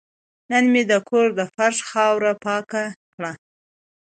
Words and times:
نن 0.51 0.63
مې 0.73 0.83
د 0.91 0.93
کور 1.09 1.27
د 1.39 1.41
فرش 1.55 1.77
خاوره 1.89 2.33
پاکه 2.45 2.83
کړه. 3.13 3.31